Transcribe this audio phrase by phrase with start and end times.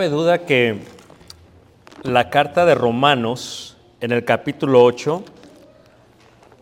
[0.00, 0.78] cabe duda que
[2.04, 5.22] la carta de Romanos en el capítulo 8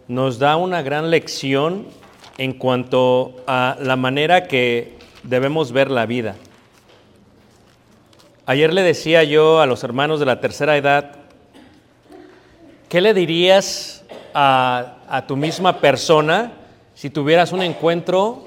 [0.08, 1.86] nos da una gran lección
[2.36, 6.34] en cuanto a la manera que debemos ver la vida.
[8.44, 11.12] Ayer le decía yo a los hermanos de la tercera edad,
[12.88, 14.04] ¿qué le dirías
[14.34, 16.54] a, a tu misma persona
[16.92, 18.42] si tuvieras un encuentro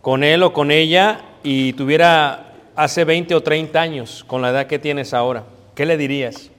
[0.00, 2.45] con él o con ella y tuviera
[2.76, 5.44] hace 20 o 30 años con la edad que tienes ahora?
[5.74, 6.50] ¿Qué le dirías?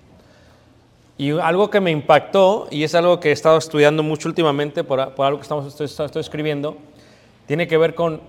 [1.17, 5.15] Y algo que me impactó, y es algo que he estado estudiando mucho últimamente por,
[5.15, 6.77] por algo que estamos, estoy, escribiendo,
[7.47, 8.21] tiene que ver con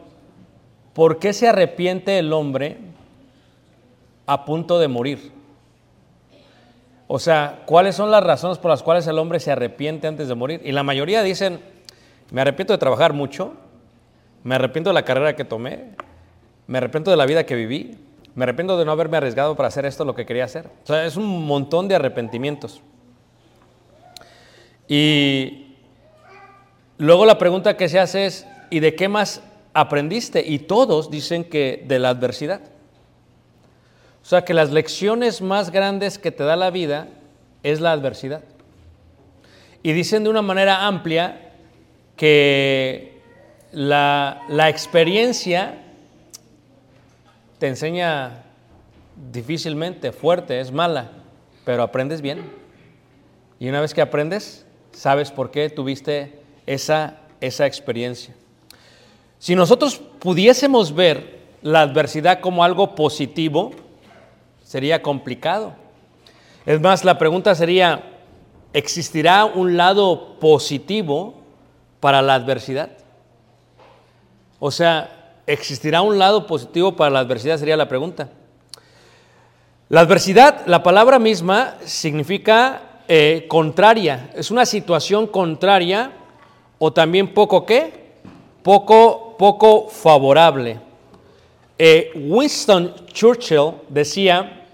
[0.95, 2.79] por qué se arrepiente el hombre
[4.27, 5.33] a punto de morir.
[7.09, 10.35] O sea, ¿cuáles son las razones por las cuales el hombre se arrepiente antes de
[10.35, 10.63] morir?
[10.65, 11.61] Y la mayoría dicen,
[12.31, 13.53] me arrepiento de trabajar mucho,
[14.45, 15.91] me arrepiento de la carrera que tomé,
[16.69, 17.97] me arrepiento de la vida que viví,
[18.35, 20.67] me arrepiento de no haberme arriesgado para hacer esto lo que quería hacer.
[20.85, 22.83] O sea, es un montón de arrepentimientos.
[24.87, 25.75] Y
[26.99, 29.43] luego la pregunta que se hace es, ¿y de qué más
[29.73, 30.45] aprendiste?
[30.47, 32.61] Y todos dicen que de la adversidad.
[34.23, 37.09] O sea, que las lecciones más grandes que te da la vida
[37.63, 38.43] es la adversidad.
[39.83, 41.55] Y dicen de una manera amplia
[42.15, 43.23] que
[43.73, 45.87] la, la experiencia
[47.59, 48.45] te enseña
[49.33, 51.11] difícilmente, fuerte, es mala,
[51.65, 52.51] pero aprendes bien.
[53.59, 58.35] Y una vez que aprendes, sabes por qué tuviste esa, esa experiencia.
[59.39, 63.73] Si nosotros pudiésemos ver la adversidad como algo positivo,
[64.65, 65.75] sería complicado.
[66.67, 68.05] Es más, la pregunta sería,
[68.73, 71.35] ¿existirá un lado positivo
[72.01, 72.91] para la adversidad?
[74.61, 75.18] O sea,
[75.49, 77.59] ¿existirá un lado positivo para la adversidad?
[77.59, 78.29] Sería la pregunta.
[79.89, 84.31] La adversidad, la palabra misma, significa eh, contraria.
[84.35, 86.13] Es una situación contraria
[86.79, 88.13] o también poco qué?
[88.63, 90.79] Poco, poco favorable.
[91.79, 94.67] Eh, Winston Churchill decía,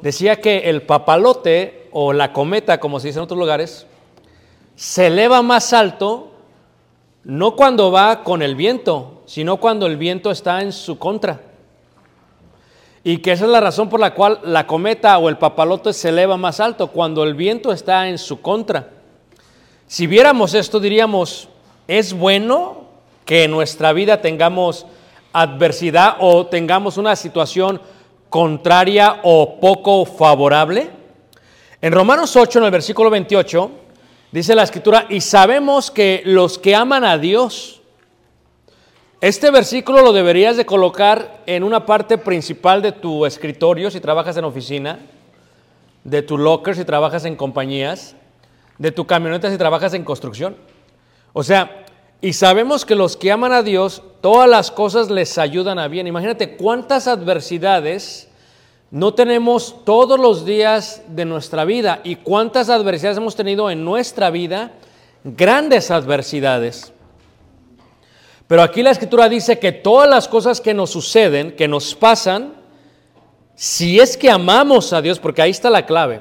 [0.00, 3.86] decía que el papalote o la cometa, como se dice en otros lugares,
[4.74, 6.31] se eleva más alto
[7.24, 11.40] no cuando va con el viento, sino cuando el viento está en su contra.
[13.04, 16.10] Y que esa es la razón por la cual la cometa o el papalote se
[16.10, 18.90] eleva más alto, cuando el viento está en su contra.
[19.86, 21.48] Si viéramos esto, diríamos,
[21.88, 22.84] ¿es bueno
[23.24, 24.86] que en nuestra vida tengamos
[25.32, 27.80] adversidad o tengamos una situación
[28.28, 30.90] contraria o poco favorable?
[31.80, 33.70] En Romanos 8, en el versículo 28,
[34.32, 37.82] dice la escritura, y sabemos que los que aman a Dios,
[39.22, 44.36] Este versículo lo deberías de colocar en una parte principal de tu escritorio si trabajas
[44.36, 44.98] en oficina,
[46.02, 48.16] de tu locker si trabajas en compañías,
[48.78, 50.56] de tu camioneta si trabajas en construcción.
[51.32, 51.84] O sea,
[52.20, 56.08] y sabemos que los que aman a Dios, todas las cosas les ayudan a bien.
[56.08, 58.28] Imagínate cuántas adversidades
[58.92, 64.28] no tenemos todos los días de nuestra vida y cuántas adversidades hemos tenido en nuestra
[64.28, 64.72] vida,
[65.24, 66.92] grandes adversidades.
[68.46, 72.52] Pero aquí la escritura dice que todas las cosas que nos suceden, que nos pasan,
[73.54, 76.20] si es que amamos a Dios, porque ahí está la clave,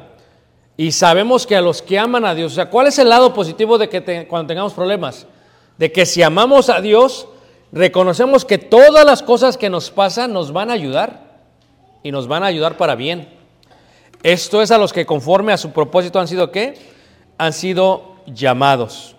[0.77, 3.33] y sabemos que a los que aman a Dios, o sea, ¿cuál es el lado
[3.33, 5.27] positivo de que cuando tengamos problemas?
[5.77, 7.27] De que si amamos a Dios,
[7.73, 11.20] reconocemos que todas las cosas que nos pasan nos van a ayudar
[12.03, 13.27] y nos van a ayudar para bien.
[14.23, 16.75] Esto es a los que conforme a su propósito han sido qué?
[17.37, 19.15] Han sido llamados.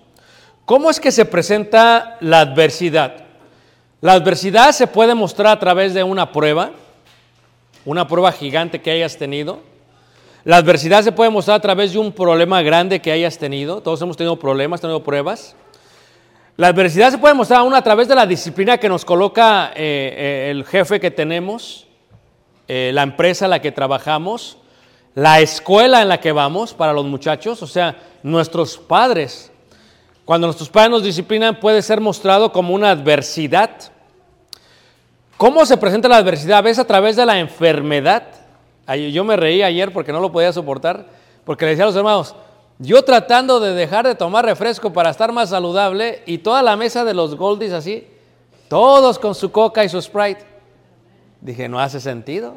[0.64, 3.16] ¿Cómo es que se presenta la adversidad?
[4.00, 6.70] La adversidad se puede mostrar a través de una prueba,
[7.84, 9.60] una prueba gigante que hayas tenido.
[10.44, 13.80] La adversidad se puede mostrar a través de un problema grande que hayas tenido.
[13.80, 15.54] Todos hemos tenido problemas, tenido pruebas.
[16.56, 20.14] La adversidad se puede mostrar aún a través de la disciplina que nos coloca eh,
[20.16, 21.86] eh, el jefe que tenemos,
[22.68, 24.56] eh, la empresa en la que trabajamos,
[25.14, 29.50] la escuela en la que vamos para los muchachos, o sea, nuestros padres.
[30.24, 33.70] Cuando nuestros padres nos disciplinan puede ser mostrado como una adversidad.
[35.36, 36.58] ¿Cómo se presenta la adversidad?
[36.58, 38.28] A veces a través de la enfermedad.
[39.12, 41.06] Yo me reí ayer porque no lo podía soportar,
[41.44, 42.34] porque le decía a los hermanos,
[42.78, 47.04] yo tratando de dejar de tomar refresco para estar más saludable y toda la mesa
[47.04, 48.06] de los Goldies así,
[48.68, 50.51] todos con su coca y su Sprite.
[51.42, 52.54] Dije, no hace sentido.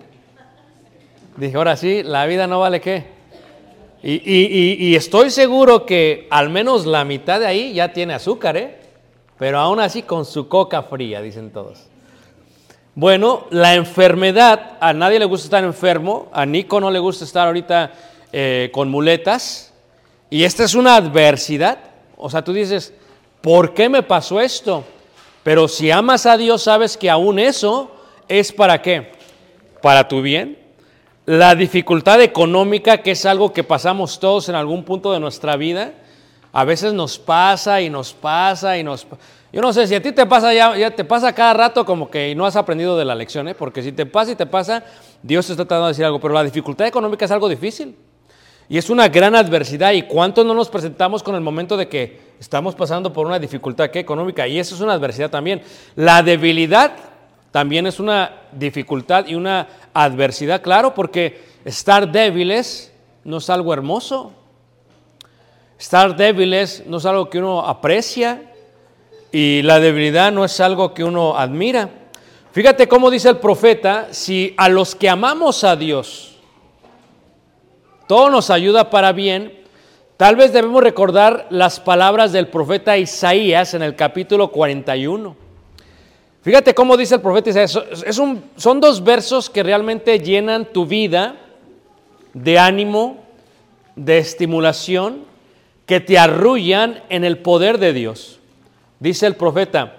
[1.37, 3.07] Dije, ahora sí, la vida no vale qué.
[4.03, 8.77] Y, y- estoy seguro que al menos la mitad de ahí ya tiene azúcar, ¿eh?
[9.39, 11.87] Pero aún así con su coca fría, dicen todos.
[12.93, 17.47] Bueno, la enfermedad, a nadie le gusta estar enfermo, a Nico no le gusta estar
[17.47, 17.91] ahorita
[18.31, 19.73] eh, con muletas,
[20.29, 21.79] y esta es una adversidad.
[22.15, 22.93] O sea, tú dices,
[23.41, 24.83] ¿por qué me pasó esto?
[25.43, 27.91] Pero si amas a Dios, sabes que aún eso
[28.27, 29.11] es para qué?
[29.81, 30.57] Para tu bien.
[31.25, 35.93] La dificultad económica, que es algo que pasamos todos en algún punto de nuestra vida,
[36.53, 39.07] a veces nos pasa y nos pasa y nos...
[39.51, 42.35] Yo no sé si a ti te pasa ya, te pasa cada rato como que
[42.35, 43.55] no has aprendido de la lección, ¿eh?
[43.55, 44.83] porque si te pasa y te pasa,
[45.23, 47.95] Dios te está tratando de decir algo, pero la dificultad económica es algo difícil.
[48.67, 49.93] Y es una gran adversidad.
[49.93, 53.95] ¿Y cuánto no nos presentamos con el momento de que estamos pasando por una dificultad
[53.95, 54.47] económica?
[54.47, 55.61] Y eso es una adversidad también.
[55.95, 56.93] La debilidad
[57.55, 62.91] también es una dificultad y una adversidad, claro, porque estar débiles
[63.23, 64.33] no es algo hermoso.
[65.79, 68.51] Estar débiles no es algo que uno aprecia
[69.31, 71.89] y la debilidad no es algo que uno admira.
[72.51, 76.35] Fíjate cómo dice el profeta, si a los que amamos a Dios,
[78.05, 79.63] todo nos ayuda para bien,
[80.17, 85.44] tal vez debemos recordar las palabras del profeta Isaías en el capítulo 41.
[86.45, 91.37] Fíjate cómo dice el profeta es un- son dos versos que realmente llenan tu vida
[92.35, 93.17] de ánimo,
[93.95, 95.23] de estimulación,
[95.87, 98.37] que te arrullan en el poder de Dios.
[98.99, 99.95] Dice el profeta,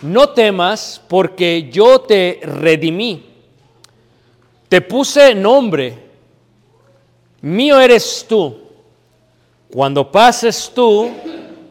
[0.00, 3.26] no temas porque yo te redimí,
[4.70, 5.98] te puse nombre,
[7.42, 8.56] mío eres tú.
[9.70, 11.10] Cuando pases tú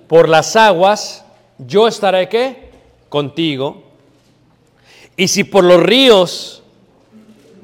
[0.08, 1.26] por las aguas,
[1.58, 2.70] yo estaré qué?
[3.10, 3.89] Contigo.
[5.20, 6.64] Y si por los ríos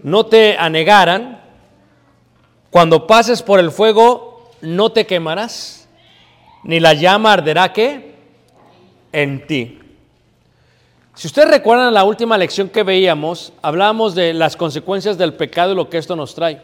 [0.03, 1.41] no te anegaran,
[2.69, 5.87] cuando pases por el fuego, no te quemarás,
[6.65, 8.13] ni la llama arderá qué?
[9.13, 9.79] En ti.
[11.13, 15.75] Si ustedes recuerdan la última lección que veíamos, hablábamos de las consecuencias del pecado y
[15.75, 16.61] lo que esto nos trae.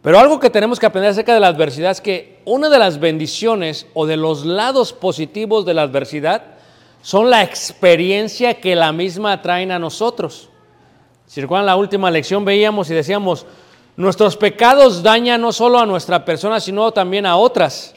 [0.00, 3.00] Pero algo que tenemos que aprender acerca de la adversidad es que una de las
[3.00, 6.57] bendiciones o de los lados positivos de la adversidad
[7.02, 10.48] son la experiencia que la misma traen a nosotros.
[11.26, 13.46] Si recuerdan la última lección veíamos y decíamos,
[13.96, 17.94] nuestros pecados dañan no solo a nuestra persona, sino también a otras.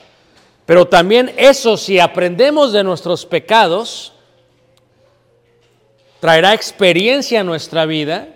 [0.66, 4.14] Pero también eso, si aprendemos de nuestros pecados,
[6.20, 8.30] traerá experiencia a nuestra vida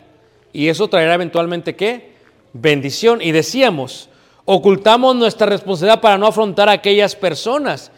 [0.52, 2.14] y eso traerá eventualmente qué?
[2.54, 3.22] Bendición.
[3.22, 4.10] Y decíamos,
[4.46, 7.92] ocultamos nuestra responsabilidad para no afrontar a aquellas personas.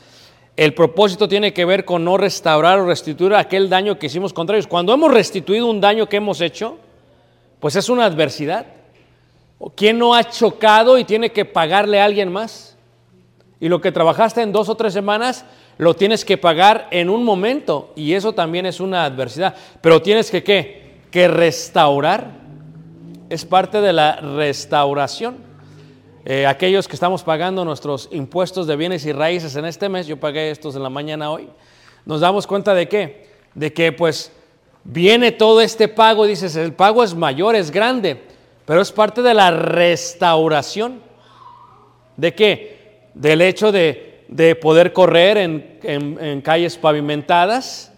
[0.58, 4.56] El propósito tiene que ver con no restaurar o restituir aquel daño que hicimos contra
[4.56, 4.66] ellos.
[4.66, 6.80] Cuando hemos restituido un daño que hemos hecho,
[7.60, 8.66] pues es una adversidad.
[9.60, 12.76] ¿O ¿Quién no ha chocado y tiene que pagarle a alguien más?
[13.60, 15.46] Y lo que trabajaste en dos o tres semanas,
[15.78, 19.56] lo tienes que pagar en un momento y eso también es una adversidad.
[19.82, 21.02] Pero tienes que qué?
[21.12, 22.32] Que restaurar.
[23.30, 25.47] Es parte de la restauración.
[26.30, 30.20] Eh, aquellos que estamos pagando nuestros impuestos de bienes y raíces en este mes, yo
[30.20, 31.48] pagué estos en la mañana hoy,
[32.06, 33.30] nos damos cuenta de qué?
[33.54, 34.34] De que pues
[34.84, 38.22] viene todo este pago, dices, el pago es mayor, es grande,
[38.66, 41.00] pero es parte de la restauración.
[42.18, 43.08] ¿De qué?
[43.14, 47.94] Del hecho de, de poder correr en, en- calles pavimentadas,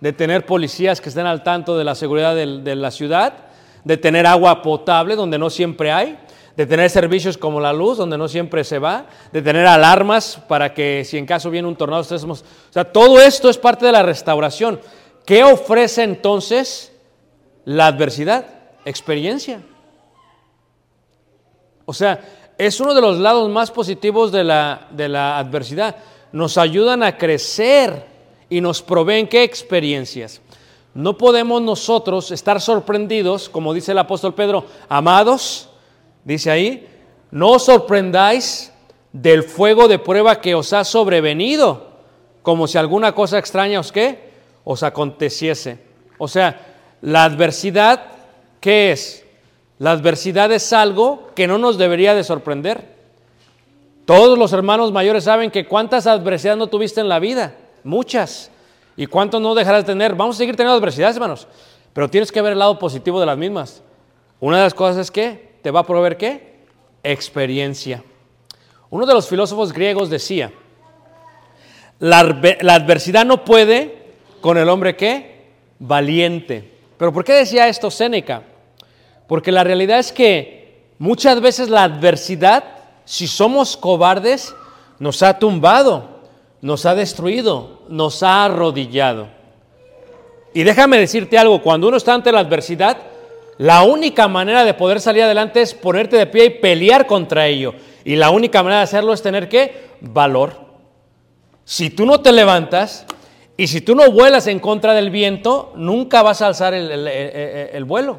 [0.00, 3.34] de tener policías que estén al tanto de la seguridad de la ciudad,
[3.82, 6.16] de tener agua potable donde no siempre hay,
[6.56, 10.74] de tener servicios como la luz donde no siempre se va, de tener alarmas para
[10.74, 12.42] que si en caso viene un tornado estemos...
[12.42, 14.80] O sea, todo esto es parte de la restauración.
[15.24, 16.92] ¿Qué ofrece entonces
[17.64, 18.46] la adversidad?
[18.84, 19.62] Experiencia.
[21.84, 22.20] O sea,
[22.58, 25.96] es uno de los lados más positivos de la, de la adversidad.
[26.32, 28.06] Nos ayudan a crecer
[28.50, 30.42] y nos proveen qué experiencias.
[30.94, 35.70] No podemos nosotros estar sorprendidos, como dice el apóstol Pedro, amados,
[36.24, 36.88] dice ahí,
[37.30, 38.72] no sorprendáis
[39.12, 41.90] del fuego de prueba que os ha sobrevenido,
[42.42, 44.32] como si alguna cosa extraña os qué,
[44.64, 45.78] os aconteciese.
[46.18, 46.60] O sea,
[47.00, 48.02] la adversidad,
[48.60, 49.24] ¿qué es?
[49.78, 52.92] La adversidad es algo que no nos debería de sorprender.
[54.04, 58.50] Todos los hermanos mayores saben que cuántas adversidades no tuviste en la vida, muchas.
[58.96, 60.14] ¿Y cuántos no dejarás de tener?
[60.14, 61.46] Vamos a seguir teniendo adversidades, hermanos.
[61.92, 63.82] Pero tienes que ver el lado positivo de las mismas.
[64.40, 66.52] Una de las cosas es que te va a proveer qué?
[67.02, 68.02] Experiencia.
[68.90, 70.52] Uno de los filósofos griegos decía,
[71.98, 72.22] la,
[72.60, 75.46] la adversidad no puede con el hombre qué?
[75.78, 76.70] Valiente.
[76.98, 78.42] ¿Pero por qué decía esto Séneca?
[79.26, 82.64] Porque la realidad es que muchas veces la adversidad,
[83.04, 84.54] si somos cobardes,
[84.98, 86.20] nos ha tumbado,
[86.60, 89.28] nos ha destruido, nos ha arrodillado.
[90.54, 92.98] Y déjame decirte algo, cuando uno está ante la adversidad,
[93.58, 97.74] la única manera de poder salir adelante es ponerte de pie y pelear contra ello.
[98.04, 99.90] Y la única manera de hacerlo es tener qué?
[100.00, 100.56] Valor.
[101.64, 103.06] Si tú no te levantas
[103.56, 107.06] y si tú no vuelas en contra del viento, nunca vas a alzar el, el-
[107.08, 108.18] el- el vuelo.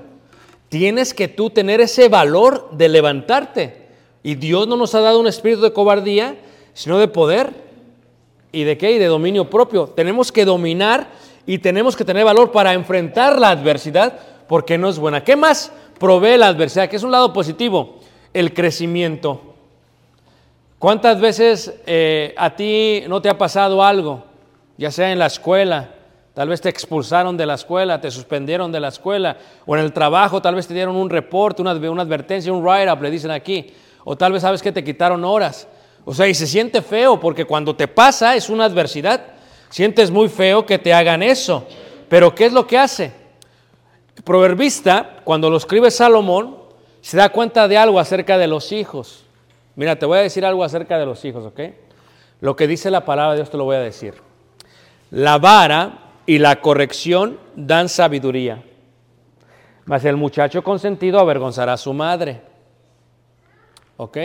[0.69, 3.83] Tienes que tú tener ese valor de levantarte.
[4.23, 6.35] Y Dios no nos ha dado un espíritu de cobardía,
[6.73, 7.49] sino de poder.
[8.51, 8.91] ¿Y de qué?
[8.93, 9.87] Y de dominio propio.
[9.87, 11.07] Tenemos que dominar
[11.45, 15.23] y tenemos que tener valor para enfrentar la adversidad porque no es buena.
[15.23, 16.89] ¿Qué más provee la adversidad?
[16.89, 18.00] Que es un lado positivo,
[18.33, 19.53] el crecimiento.
[20.79, 24.23] ¿Cuántas veces eh, a ti no te ha pasado algo,
[24.77, 25.91] ya sea en la escuela,
[26.33, 29.93] tal vez te expulsaron de la escuela, te suspendieron de la escuela, o en el
[29.93, 33.73] trabajo tal vez te dieron un reporte, una, una advertencia, un write-up, le dicen aquí,
[34.03, 35.67] o tal vez sabes que te quitaron horas.
[36.05, 39.21] O sea, y se siente feo porque cuando te pasa es una adversidad.
[39.69, 41.65] Sientes muy feo que te hagan eso.
[42.09, 43.23] Pero ¿qué es lo que hace?
[44.24, 46.58] Proverbista, cuando lo escribe Salomón,
[47.01, 49.25] se da cuenta de algo acerca de los hijos.
[49.75, 51.60] Mira, te voy a decir algo acerca de los hijos, ¿ok?
[52.41, 54.15] Lo que dice la palabra de Dios te lo voy a decir.
[55.12, 58.63] La vara y la corrección dan sabiduría,
[59.86, 62.41] mas el muchacho consentido avergonzará a su madre.
[63.98, 64.17] ¿Ok?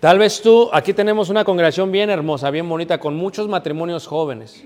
[0.00, 4.62] Tal vez tú, aquí tenemos una congregación bien hermosa, bien bonita, con muchos matrimonios jóvenes,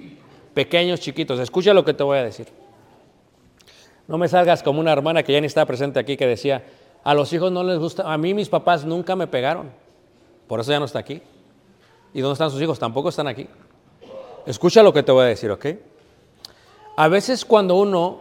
[0.53, 1.41] pequeños, chiquitos.
[1.41, 2.49] Escucha lo que te voy a decir.
[4.09, 6.65] No me salgas como una hermana que ya ni está presente aquí que decía,
[7.05, 9.71] a los hijos no les gusta, a mí mis papás nunca me pegaron,
[10.47, 11.23] por eso ya no está aquí.
[12.15, 12.79] ¿Y dónde están sus hijos?
[12.79, 13.49] Tampoco están aquí.
[14.45, 15.67] Escucha lo que te voy a decir, ¿ok?
[16.97, 18.21] A veces cuando uno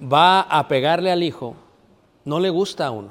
[0.00, 1.54] va a pegarle al hijo,
[2.24, 3.10] no le gusta a uno.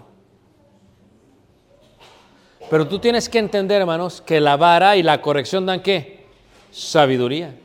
[2.70, 6.26] Pero tú tienes que entender, hermanos, que la vara y la corrección dan qué?
[6.72, 7.56] Sabiduría.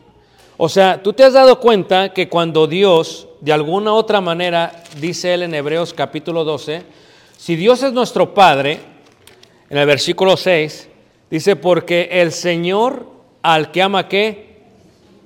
[0.64, 5.34] O sea, tú te has dado cuenta que cuando Dios, de alguna otra manera, dice
[5.34, 6.84] él en Hebreos capítulo 12,
[7.36, 8.78] si Dios es nuestro Padre,
[9.68, 10.88] en el versículo 6,
[11.28, 13.08] dice, porque el Señor
[13.42, 14.62] al que ama qué?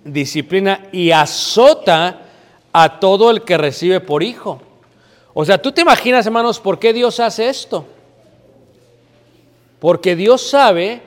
[0.05, 2.23] Disciplina y azota
[2.73, 4.63] a todo el que recibe por hijo.
[5.35, 7.85] O sea, tú te imaginas, hermanos, por qué Dios hace esto.
[9.81, 11.03] Porque Dios sabe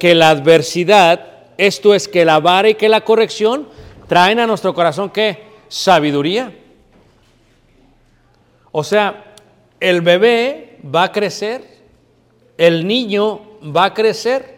[0.00, 3.68] que la adversidad, esto es que la vara y que la corrección,
[4.06, 5.42] traen a nuestro corazón qué?
[5.68, 6.54] Sabiduría.
[8.72, 9.34] O sea,
[9.80, 11.64] el bebé va a crecer,
[12.56, 14.56] el niño va a crecer.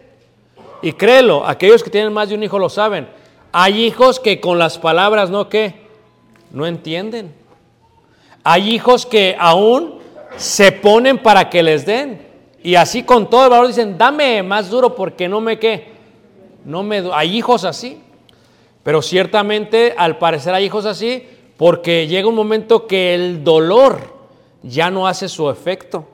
[0.81, 3.07] Y créelo, aquellos que tienen más de un hijo lo saben.
[3.51, 5.75] Hay hijos que con las palabras no qué,
[6.51, 7.33] no entienden.
[8.43, 9.99] Hay hijos que aún
[10.37, 12.27] se ponen para que les den.
[12.63, 15.91] Y así con todo el valor dicen, dame más duro porque no me qué,
[16.65, 18.01] no me hay hijos así,
[18.83, 21.27] pero ciertamente al parecer hay hijos así
[21.57, 23.99] porque llega un momento que el dolor
[24.63, 26.07] ya no hace su efecto,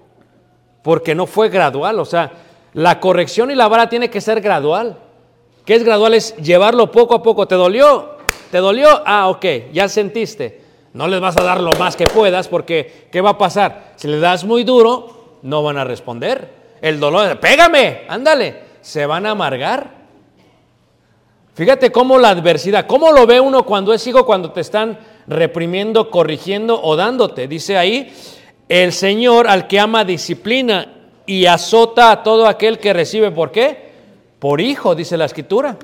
[0.84, 2.32] porque no fue gradual, o sea,
[2.74, 4.98] la corrección y la vara tiene que ser gradual.
[5.66, 6.14] ¿Qué es gradual?
[6.14, 7.48] Es llevarlo poco a poco.
[7.48, 8.18] ¿Te dolió?
[8.52, 9.02] ¿Te dolió?
[9.06, 10.62] Ah, ok, ya sentiste.
[10.94, 13.94] No les vas a dar lo más que puedas porque ¿qué va a pasar?
[13.98, 16.54] Si le das muy duro, no van a responder.
[16.82, 19.97] El dolor, pégame, ándale, se van a amargar.
[21.58, 26.12] Fíjate cómo la adversidad, cómo lo ve uno cuando es hijo, cuando te están reprimiendo,
[26.12, 27.48] corrigiendo o dándote.
[27.48, 28.14] Dice ahí,
[28.70, 30.94] el Señor al que ama disciplina
[31.26, 33.32] y azota a todo aquel que recibe.
[33.32, 33.90] ¿Por qué?
[34.38, 35.80] Por hijo, dice la escritura.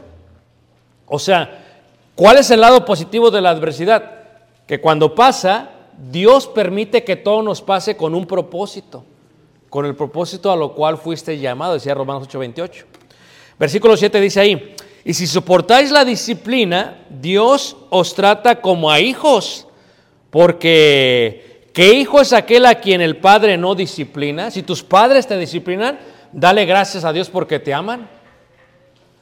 [1.08, 1.64] O sea,
[2.14, 4.12] ¿cuál es el lado positivo de la adversidad?
[4.68, 9.06] Que cuando pasa, Dios permite que todo nos pase con un propósito,
[9.72, 12.86] con el propósito a lo cual fuiste llamado, decía Romanos 8:28.
[13.58, 19.68] Versículo 7 dice ahí, y si soportáis la disciplina, Dios os trata como a hijos,
[20.30, 24.50] porque ¿qué hijo es aquel a quien el Padre no disciplina?
[24.50, 26.00] Si tus padres te disciplinan,
[26.32, 28.10] dale gracias a Dios porque te aman.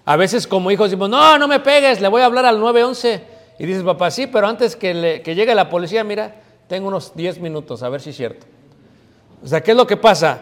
[0.06, 3.24] A veces como hijos decimos, no, no me pegues, le voy a hablar al 911.
[3.58, 6.36] Y dices, papá, sí, pero antes que, que llegue la policía, mira,
[6.68, 8.46] tengo unos 10 minutos, a ver si es cierto.
[9.44, 10.42] O sea, ¿qué es lo que pasa?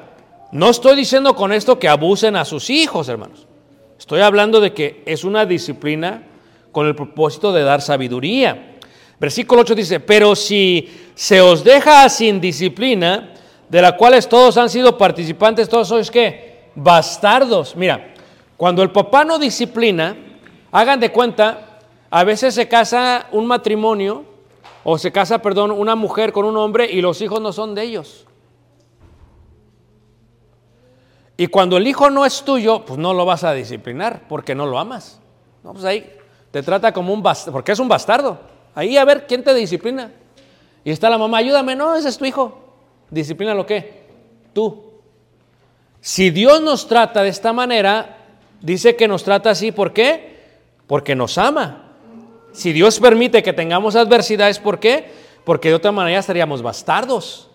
[0.51, 3.48] No estoy diciendo con esto que abusen a sus hijos, hermanos.
[3.99, 6.23] Estoy hablando de que es una disciplina
[6.71, 8.77] con el propósito de dar sabiduría.
[9.19, 13.33] Versículo 8 dice, pero si se os deja sin disciplina,
[13.67, 16.69] de la cuales todos han sido participantes, todos sois qué?
[16.75, 17.75] Bastardos.
[17.75, 18.13] Mira,
[18.55, 20.15] cuando el papá no disciplina,
[20.71, 21.79] hagan de cuenta,
[22.09, 24.23] a veces se casa un matrimonio,
[24.85, 27.83] o se casa, perdón, una mujer con un hombre y los hijos no son de
[27.83, 28.25] ellos.
[31.39, 34.65] Y cuando el hijo no es tuyo, pues no lo vas a disciplinar porque no
[34.65, 35.21] lo amas.
[35.63, 36.05] No, pues ahí
[36.51, 38.37] te trata como un bastardo, porque es un bastardo.
[38.75, 40.11] Ahí a ver quién te disciplina.
[40.83, 42.59] Y está la mamá, ayúdame, no, ese es tu hijo.
[43.09, 44.03] Disciplina lo que?
[44.51, 44.83] Tú.
[46.01, 48.17] Si Dios nos trata de esta manera,
[48.59, 50.41] dice que nos trata así, ¿por qué?
[50.87, 51.93] Porque nos ama.
[52.51, 55.09] Si Dios permite que tengamos adversidades, ¿por qué?
[55.45, 57.49] Porque de otra manera estaríamos bastardos.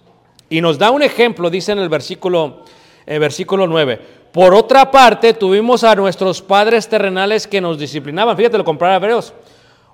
[0.49, 2.65] Y nos da un ejemplo, dice en el versículo,
[3.07, 4.01] eh, versículo 9.
[4.33, 8.37] Por otra parte, tuvimos a nuestros padres terrenales que nos disciplinaban.
[8.37, 9.33] Fíjate, lo comprar a Hebreos.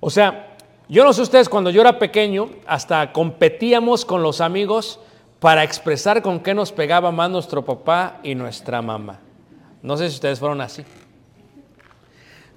[0.01, 0.57] O sea,
[0.88, 4.99] yo no sé ustedes, cuando yo era pequeño, hasta competíamos con los amigos
[5.40, 9.20] para expresar con qué nos pegaba más nuestro papá y nuestra mamá.
[9.83, 10.85] No sé si ustedes fueron así.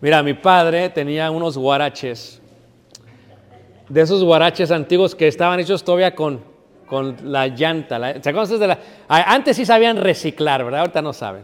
[0.02, 2.42] Mira, mi padre tenía unos guaraches,
[3.88, 6.42] de esos guaraches antiguos que estaban hechos todavía con,
[6.94, 7.98] con la llanta.
[7.98, 8.78] la- ¿Se acuerdan de la?
[9.08, 10.82] Antes sí sabían reciclar, ¿verdad?
[10.82, 11.42] Ahorita no saben.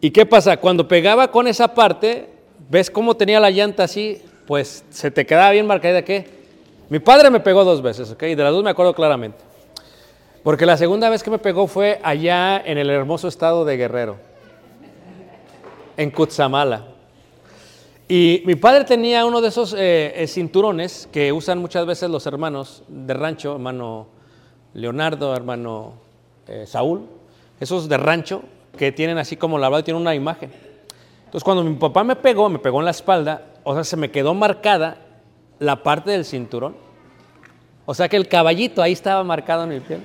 [0.00, 0.58] ¿Y qué pasa?
[0.58, 2.28] Cuando pegaba con esa parte,
[2.70, 4.22] ¿ves cómo tenía la llanta así?
[4.46, 6.24] Pues se te quedaba bien marcada qué.
[6.88, 8.22] Mi padre me pegó dos veces, ¿ok?
[8.22, 9.38] Y de las dos me acuerdo claramente.
[10.44, 14.18] Porque la segunda vez que me pegó fue allá en el hermoso estado de Guerrero,
[15.96, 16.84] en Cutzamala.
[18.14, 22.26] Y mi padre tenía uno de esos eh, eh, cinturones que usan muchas veces los
[22.26, 24.06] hermanos de rancho, hermano
[24.74, 25.94] Leonardo, hermano
[26.46, 27.06] eh, Saúl,
[27.58, 28.42] esos de rancho
[28.76, 30.52] que tienen así como lavado y tienen una imagen.
[31.24, 34.10] Entonces cuando mi papá me pegó, me pegó en la espalda, o sea, se me
[34.10, 34.98] quedó marcada
[35.58, 36.76] la parte del cinturón.
[37.86, 40.02] O sea que el caballito ahí estaba marcado en mi piel.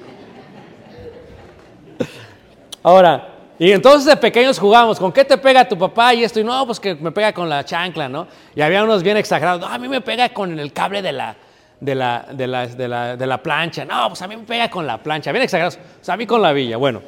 [2.82, 6.40] Ahora, y entonces de pequeños jugábamos, ¿con qué te pega tu papá y esto?
[6.40, 8.28] Y no, pues que me pega con la chancla, ¿no?
[8.56, 11.36] Y había unos bien exagerados, no, a mí me pega con el cable de la,
[11.80, 14.70] de la, de la, de la, de la plancha, no, pues a mí me pega
[14.70, 17.02] con la plancha, bien exagerados, o sea, a mí con la villa, bueno.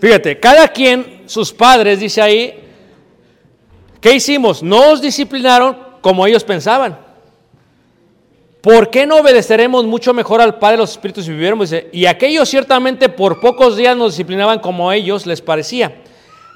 [0.00, 2.68] Fíjate, cada quien, sus padres, dice ahí,
[4.00, 4.62] ¿qué hicimos?
[4.62, 7.09] No os disciplinaron como ellos pensaban.
[8.60, 11.74] ¿Por qué no obedeceremos mucho mejor al Padre de los Espíritus si viviéramos?
[11.92, 16.02] Y aquellos ciertamente por pocos días nos disciplinaban como a ellos les parecía.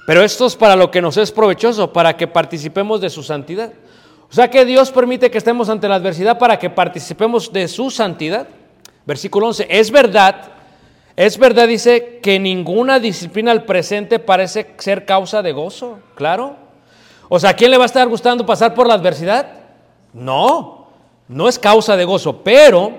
[0.07, 3.73] Pero esto es para lo que nos es provechoso, para que participemos de su santidad.
[4.31, 7.91] O sea que Dios permite que estemos ante la adversidad para que participemos de su
[7.91, 8.49] santidad.
[9.07, 10.53] Versículo 11, es verdad,
[11.17, 16.57] es verdad, dice, que ninguna disciplina al presente parece ser causa de gozo, claro.
[17.29, 19.47] O sea, ¿a quién le va a estar gustando pasar por la adversidad?
[20.13, 20.74] No,
[21.29, 22.93] no es causa de gozo, pero,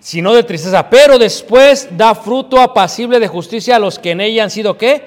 [0.00, 4.44] sino de tristeza, pero después da fruto apacible de justicia a los que en ella
[4.44, 5.04] han sido, ¿qué?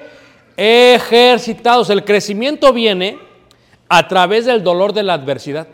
[0.56, 1.90] Ejercitados.
[1.90, 3.18] El crecimiento viene
[3.88, 5.66] a través del dolor de la adversidad.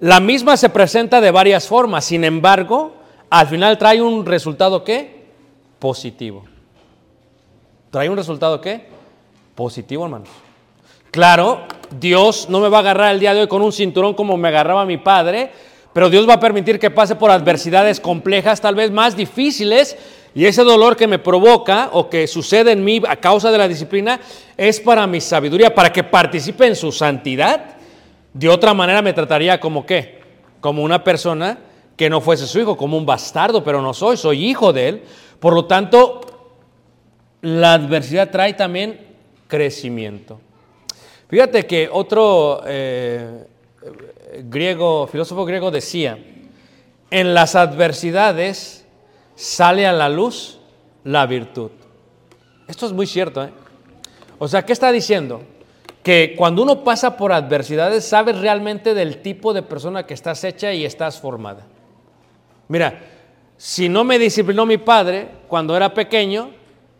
[0.00, 2.94] La misma se presenta de varias formas, sin embargo,
[3.30, 5.26] al final trae un resultado ¿qué?
[5.78, 6.44] Positivo.
[7.90, 8.88] Trae un resultado ¿qué?
[9.54, 10.28] positivo, hermanos.
[11.10, 11.60] Claro,
[11.98, 14.48] Dios no me va a agarrar el día de hoy con un cinturón como me
[14.48, 15.50] agarraba mi padre,
[15.92, 19.96] pero Dios va a permitir que pase por adversidades complejas, tal vez más difíciles,
[20.34, 23.68] y ese dolor que me provoca o que sucede en mí a causa de la
[23.68, 24.18] disciplina
[24.56, 27.76] es para mi sabiduría, para que participe en su santidad.
[28.32, 30.20] De otra manera me trataría como qué?
[30.60, 31.58] Como una persona
[31.96, 35.02] que no fuese su hijo, como un bastardo, pero no soy, soy hijo de él.
[35.38, 36.20] Por lo tanto,
[37.42, 38.98] la adversidad trae también
[39.48, 40.40] crecimiento.
[41.32, 43.46] Fíjate que otro eh,
[44.50, 46.18] griego, filósofo griego decía,
[47.10, 48.84] en las adversidades
[49.34, 50.58] sale a la luz
[51.04, 51.70] la virtud.
[52.68, 53.42] Esto es muy cierto.
[53.42, 53.48] ¿eh?
[54.38, 55.40] O sea, ¿qué está diciendo?
[56.02, 60.74] Que cuando uno pasa por adversidades, sabes realmente del tipo de persona que estás hecha
[60.74, 61.64] y estás formada.
[62.68, 63.00] Mira,
[63.56, 66.50] si no me disciplinó mi padre cuando era pequeño,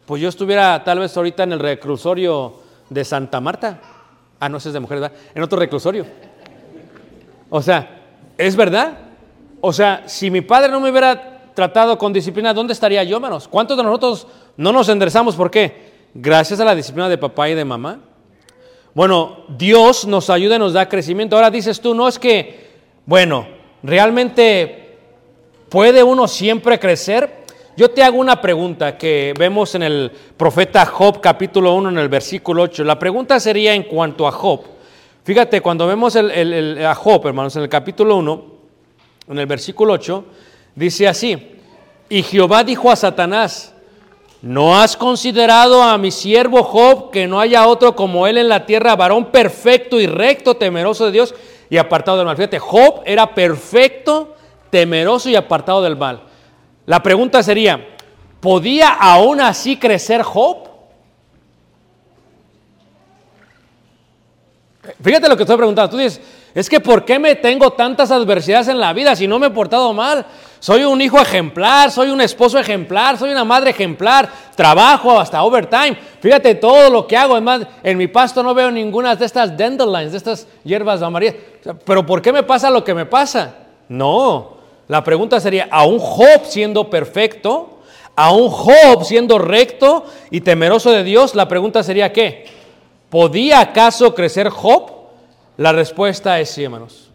[0.07, 2.55] pues yo estuviera tal vez ahorita en el reclusorio
[2.89, 3.99] de Santa Marta.
[4.45, 5.17] Ah, no, ese es de mujeres, ¿verdad?
[5.37, 6.05] En otro reclusorio.
[7.49, 8.01] O sea,
[8.37, 8.99] ¿es verdad?
[9.61, 13.47] O sea, si mi padre no me hubiera tratado con disciplina, ¿dónde estaría yo, hermanos?
[13.47, 14.27] ¿Cuántos de nosotros
[14.57, 15.37] no nos enderezamos?
[15.37, 15.93] ¿Por qué?
[16.13, 18.01] Gracias a la disciplina de papá y de mamá.
[18.95, 21.37] Bueno, Dios nos ayuda y nos da crecimiento.
[21.37, 22.69] Ahora dices tú, no es que,
[23.07, 23.47] bueno,
[23.85, 24.99] realmente
[25.69, 27.42] puede uno siempre crecer.
[27.75, 32.11] Yo te hago una pregunta que vemos en el profeta Job capítulo 1 en el
[32.11, 32.85] versículo 8.
[32.85, 34.61] La pregunta sería en cuanto a Job.
[35.25, 38.45] Fíjate, cuando vemos el, a Job, hermanos, en el capítulo 1,
[39.29, 40.25] en el versículo 8,
[40.75, 41.57] dice así,
[42.11, 43.73] y Jehová dijo a Satanás,
[44.43, 48.67] ¿no has considerado a mi siervo Job que no haya otro como él en la
[48.67, 51.35] tierra, varón perfecto y recto, temeroso de Dios
[51.71, 52.37] y apartado del mal?
[52.37, 54.35] Fíjate, Job era perfecto,
[54.69, 56.25] temeroso y apartado del mal.
[56.87, 57.97] La pregunta sería,
[58.41, 60.69] ¿podía aún así crecer Job?
[65.01, 65.91] Fíjate lo que estoy preguntando.
[65.91, 66.21] Tú dices,
[66.55, 69.51] es que ¿por qué me tengo tantas adversidades en la vida si no me he
[69.51, 70.27] portado mal?
[70.59, 75.97] Soy un hijo ejemplar, soy un esposo ejemplar, soy una madre ejemplar, trabajo hasta overtime.
[76.21, 77.35] Fíjate todo lo que hago.
[77.35, 81.37] Además, en mi pasto no veo ninguna de estas dandelions, de estas hierbas amarillas.
[81.85, 83.55] Pero ¿por qué me pasa lo que me pasa?
[83.89, 84.62] No.
[84.89, 87.79] La pregunta sería, ¿aún Job siendo perfecto?
[88.15, 91.35] ¿Aún Job siendo recto y temeroso de Dios?
[91.35, 92.47] La pregunta sería, ¿qué?
[93.09, 94.91] ¿Podía acaso crecer Job?
[95.57, 97.11] La respuesta es sí, hermanos.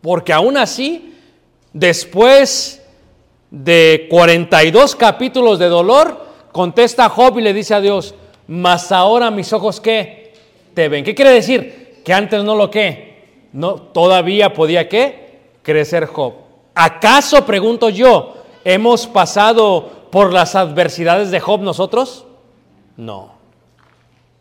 [0.00, 1.14] Porque aún así,
[1.72, 2.82] después
[3.50, 8.14] de 42 capítulos de dolor, contesta Job y le dice a Dios,
[8.46, 10.34] mas ahora mis ojos qué
[10.74, 11.04] te ven.
[11.04, 12.02] ¿Qué quiere decir?
[12.04, 16.45] Que antes no lo que, no todavía podía qué crecer Job.
[16.78, 22.26] ¿Acaso pregunto yo, hemos pasado por las adversidades de Job nosotros?
[22.98, 23.32] No.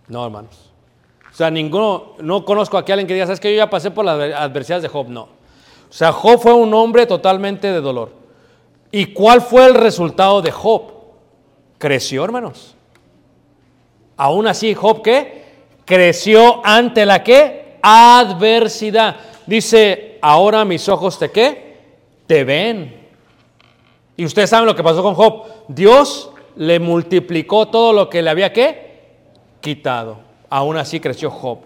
[0.10, 0.70] No, hermanos.
[1.32, 3.90] O sea, ninguno, no conozco aquí a alguien que diga, ¿sabes que yo ya pasé
[3.90, 5.08] por las adversidades de Job?
[5.08, 5.22] No.
[5.22, 8.12] O sea, Job fue un hombre totalmente de dolor.
[8.92, 10.92] ¿Y cuál fue el resultado de Job?
[11.78, 12.76] Creció, hermanos.
[14.18, 15.46] Aún así, Job, ¿qué?
[15.86, 17.78] Creció ante la qué?
[17.82, 19.16] Adversidad.
[19.46, 21.65] Dice, ahora mis ojos te qué?
[22.28, 23.06] Te ven.
[24.18, 25.44] Y ustedes saben lo que pasó con Job.
[25.68, 28.52] Dios le multiplicó todo lo que le había
[29.62, 30.20] quitado.
[30.50, 31.60] Aún así creció Job.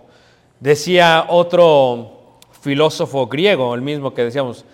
[0.59, 4.65] Decía otro filósofo griego, el mismo que decíamos,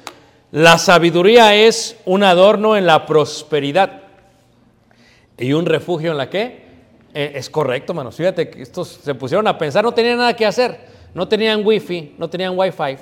[0.51, 4.03] la sabiduría es un adorno en la prosperidad
[5.37, 6.65] y un refugio en la que
[7.13, 8.15] es correcto, hermanos.
[8.15, 10.79] Fíjate que estos se pusieron a pensar, no tenían nada que hacer,
[11.13, 12.97] no tenían wifi, no tenían wifi,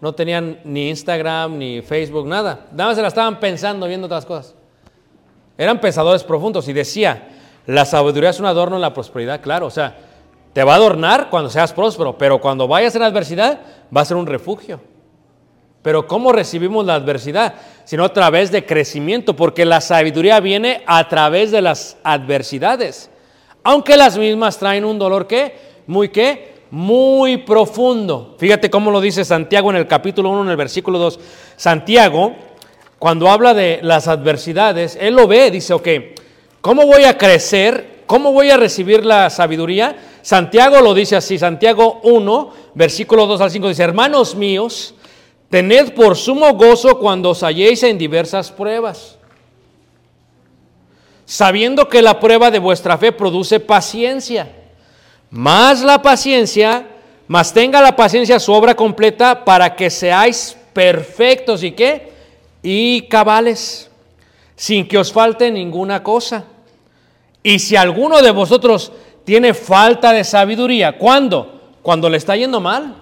[0.00, 2.66] no tenían ni Instagram, ni Facebook, nada.
[2.72, 4.54] Nada más se la estaban pensando, viendo otras cosas.
[5.58, 7.28] Eran pensadores profundos y decía,
[7.66, 9.66] la sabiduría es un adorno en la prosperidad, claro.
[9.66, 9.96] O sea,
[10.52, 13.60] te va a adornar cuando seas próspero, pero cuando vayas en adversidad
[13.94, 14.80] va a ser un refugio.
[15.82, 17.54] Pero ¿cómo recibimos la adversidad?
[17.84, 23.10] Sino a través de crecimiento, porque la sabiduría viene a través de las adversidades.
[23.62, 28.34] Aunque las mismas traen un dolor que, muy que, muy profundo.
[28.38, 31.20] Fíjate cómo lo dice Santiago en el capítulo 1, en el versículo 2.
[31.56, 32.34] Santiago,
[32.98, 35.88] cuando habla de las adversidades, él lo ve, dice, ok,
[36.60, 38.02] ¿Cómo voy a crecer?
[38.06, 39.96] ¿Cómo voy a recibir la sabiduría?
[40.22, 44.94] Santiago lo dice así, Santiago 1, versículo 2 al 5 dice, hermanos míos,
[45.48, 49.16] tened por sumo gozo cuando os halléis en diversas pruebas,
[51.24, 54.59] sabiendo que la prueba de vuestra fe produce paciencia,
[55.30, 56.86] más la paciencia,
[57.28, 62.12] más tenga la paciencia su obra completa para que seáis perfectos y qué?
[62.62, 63.90] Y cabales
[64.56, 66.44] sin que os falte ninguna cosa.
[67.42, 68.92] Y si alguno de vosotros
[69.24, 70.98] tiene falta de sabiduría.
[70.98, 71.60] ¿Cuándo?
[71.82, 72.96] Cuando le está yendo mal.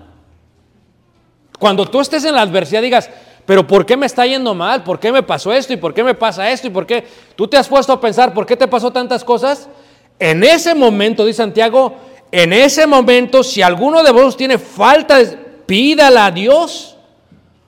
[1.58, 3.10] Cuando tú estés en la adversidad digas,
[3.46, 4.84] pero ¿por qué me está yendo mal?
[4.84, 5.72] ¿Por qué me pasó esto?
[5.72, 6.66] ¿Y por qué me pasa esto?
[6.66, 7.04] ¿Y por qué?
[7.34, 9.68] ¿Tú te has puesto a pensar por qué te pasó tantas cosas?
[10.18, 11.96] En ese momento, dice Santiago,
[12.30, 15.18] en ese momento, si alguno de vosotros tiene falta,
[15.66, 16.96] pídala a Dios.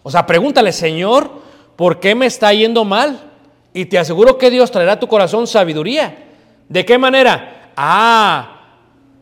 [0.02, 1.30] O sea, pregúntale, Señor,
[1.76, 3.20] ¿por qué me está yendo mal?
[3.72, 6.26] Y te aseguro que Dios traerá a tu corazón sabiduría.
[6.68, 7.72] ¿De qué manera?
[7.76, 8.60] Ah,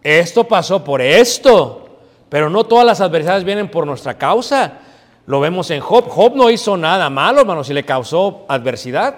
[0.03, 1.89] esto pasó por esto.
[2.29, 4.79] Pero no todas las adversidades vienen por nuestra causa.
[5.27, 6.09] Lo vemos en Job.
[6.09, 9.17] Job no hizo nada malo, hermanos, y le causó adversidad.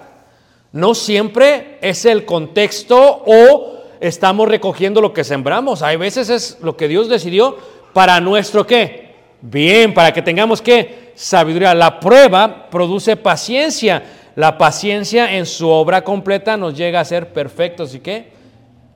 [0.71, 5.81] No siempre es el contexto o estamos recogiendo lo que sembramos.
[5.81, 7.57] Hay veces es lo que Dios decidió
[7.93, 9.15] para nuestro qué?
[9.41, 11.13] Bien, para que tengamos qué?
[11.15, 11.73] Sabiduría.
[11.73, 14.03] La prueba produce paciencia.
[14.35, 18.31] La paciencia en su obra completa nos llega a ser perfectos y qué?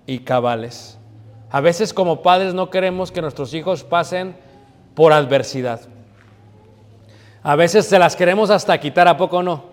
[0.07, 0.97] Y cabales.
[1.51, 4.35] A veces como padres no queremos que nuestros hijos pasen
[4.95, 5.81] por adversidad.
[7.43, 9.65] A veces se las queremos hasta quitar, ¿a poco no?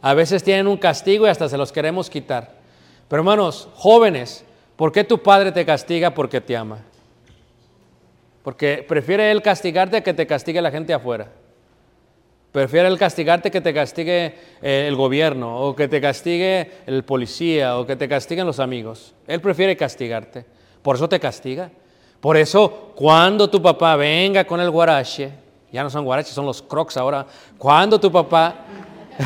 [0.00, 2.52] A veces tienen un castigo y hasta se los queremos quitar.
[3.08, 4.44] Pero hermanos, jóvenes,
[4.80, 6.14] ¿por qué tu padre te castiga?
[6.14, 6.78] Porque te ama.
[8.42, 11.28] Porque prefiere él castigarte que te castigue la gente afuera.
[12.50, 17.76] Prefiere él castigarte que te castigue eh, el gobierno, o que te castigue el policía,
[17.76, 19.14] o que te castiguen los amigos.
[19.26, 20.46] Él prefiere castigarte.
[20.80, 21.70] Por eso te castiga.
[22.18, 25.30] Por eso, cuando tu papá venga con el guarache,
[25.70, 27.26] ya no son guaraches, son los crocs ahora.
[27.58, 28.64] Cuando tu papá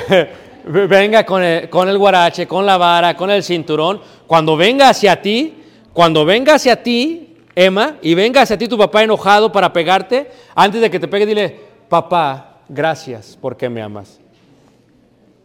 [0.65, 6.25] venga con el, guarache, con la vara, con el cinturón, cuando venga hacia ti, cuando
[6.25, 10.91] venga hacia ti, Emma, y venga hacia ti tu papá enojado para pegarte, antes de
[10.91, 14.21] que te pegue, dile, papá, gracias porque me amas.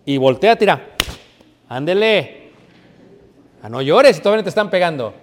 [0.05, 0.95] Y voltea, tira,
[1.67, 2.49] ándele.
[3.62, 5.13] Ah, no llores si todavía te están pegando.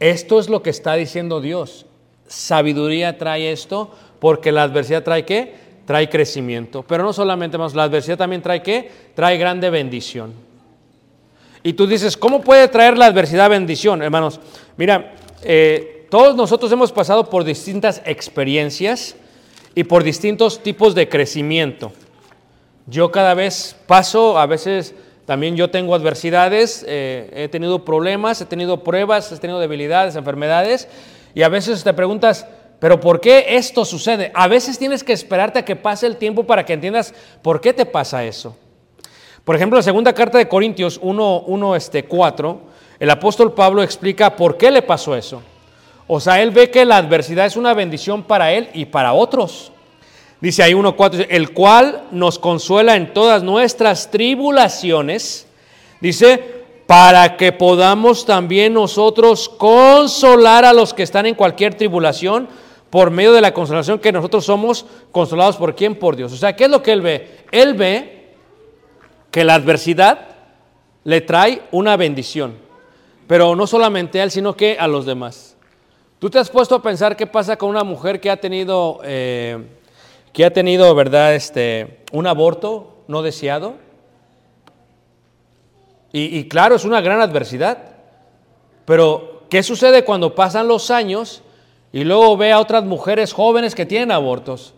[0.00, 1.86] Esto es lo que está diciendo Dios.
[2.26, 5.54] Sabiduría trae esto porque la adversidad trae qué?
[5.84, 6.84] Trae crecimiento.
[6.86, 8.90] Pero no solamente más, la adversidad también trae qué?
[9.14, 10.32] Trae grande bendición.
[11.62, 14.02] Y tú dices, ¿cómo puede traer la adversidad bendición?
[14.02, 14.40] Hermanos,
[14.76, 19.16] mira, eh, todos nosotros hemos pasado por distintas experiencias
[19.74, 21.92] y por distintos tipos de crecimiento.
[22.86, 24.94] Yo cada vez paso, a veces
[25.26, 30.88] también yo tengo adversidades, eh, he tenido problemas, he tenido pruebas, he tenido debilidades, enfermedades,
[31.34, 32.46] y a veces te preguntas,
[32.80, 34.32] pero ¿por qué esto sucede?
[34.34, 37.74] A veces tienes que esperarte a que pase el tiempo para que entiendas por qué
[37.74, 38.56] te pasa eso.
[39.44, 42.60] Por ejemplo, la segunda carta de Corintios 1, 1 este, 4,
[42.98, 45.42] el apóstol Pablo explica por qué le pasó eso.
[46.06, 49.72] O sea, él ve que la adversidad es una bendición para él y para otros.
[50.40, 55.46] Dice ahí 1.4, el cual nos consuela en todas nuestras tribulaciones,
[56.00, 62.48] dice, para que podamos también nosotros consolar a los que están en cualquier tribulación
[62.90, 65.94] por medio de la consolación que nosotros somos consolados por quién?
[65.94, 66.32] Por Dios.
[66.32, 67.38] O sea, ¿qué es lo que él ve?
[67.52, 68.34] Él ve
[69.30, 70.28] que la adversidad
[71.04, 72.58] le trae una bendición,
[73.28, 75.56] pero no solamente a él, sino que a los demás.
[76.18, 79.00] ¿Tú te has puesto a pensar qué pasa con una mujer que ha tenido...
[79.04, 79.58] Eh,
[80.32, 83.74] que ha tenido, ¿verdad?, este, un aborto no deseado.
[86.12, 87.78] Y, y, claro, es una gran adversidad.
[88.84, 91.42] Pero, ¿qué sucede cuando pasan los años
[91.92, 94.74] y luego ve a otras mujeres jóvenes que tienen abortos?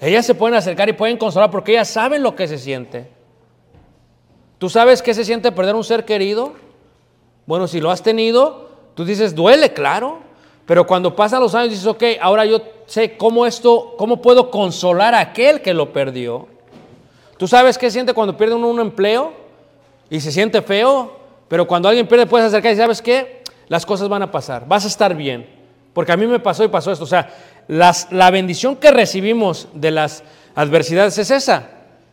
[0.00, 3.08] Ellas se pueden acercar y pueden consolar porque ellas saben lo que se siente.
[4.58, 6.52] ¿Tú sabes qué se siente perder un ser querido?
[7.46, 10.20] Bueno, si lo has tenido, tú dices, duele, claro.
[10.66, 15.14] Pero cuando pasan los años dices, ok, ahora yo sé cómo esto, cómo puedo consolar
[15.14, 16.48] a aquel que lo perdió.
[17.36, 19.32] ¿Tú sabes qué siente cuando pierde uno un empleo
[20.08, 21.12] y se siente feo?
[21.48, 24.84] Pero cuando alguien pierde puedes acercar y sabes qué, las cosas van a pasar, vas
[24.84, 25.63] a estar bien.
[25.94, 27.04] Porque a mí me pasó y pasó esto.
[27.04, 27.30] O sea,
[27.68, 30.22] la bendición que recibimos de las
[30.54, 31.70] adversidades es esa,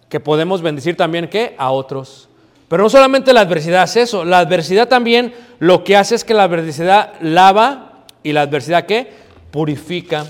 [0.08, 1.56] que podemos bendecir también ¿qué?
[1.58, 2.30] a otros.
[2.68, 6.34] Pero no solamente la adversidad es eso, la adversidad también lo que hace es que
[6.34, 9.10] la adversidad lava y la adversidad que
[9.52, 10.26] purifica.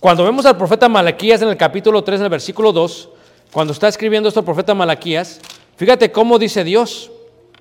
[0.00, 3.10] Cuando vemos al profeta Malaquías en el capítulo 3, en el versículo 2,
[3.52, 5.40] cuando está escribiendo esto el profeta Malaquías,
[5.76, 7.10] fíjate cómo dice Dios.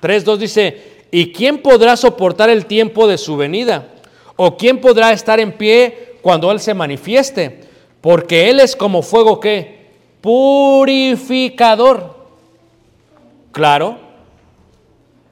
[0.02, 3.93] 3.2 dice, ¿y quién podrá soportar el tiempo de su venida?
[4.36, 7.62] ¿O quién podrá estar en pie cuando Él se manifieste?
[8.02, 9.84] Porque Él es como fuego que
[10.22, 12.16] purificador.
[13.52, 13.98] Claro,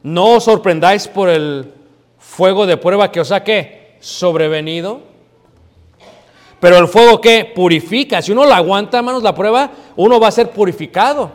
[0.03, 1.73] no os sorprendáis por el
[2.19, 5.01] fuego de prueba que os saque sobrevenido.
[6.59, 10.31] Pero el fuego que purifica, si uno la aguanta, hermanos, la prueba, uno va a
[10.31, 11.31] ser purificado.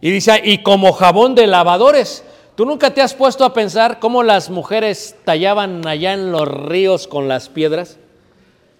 [0.00, 2.24] Y dice, y como jabón de lavadores.
[2.56, 7.06] ¿Tú nunca te has puesto a pensar cómo las mujeres tallaban allá en los ríos
[7.06, 7.98] con las piedras?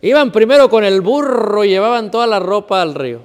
[0.00, 3.20] Iban primero con el burro y llevaban toda la ropa al río.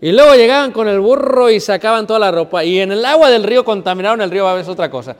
[0.00, 2.62] Y luego llegaban con el burro y sacaban toda la ropa.
[2.62, 5.16] Y en el agua del río contaminaron el río, a veces otra cosa.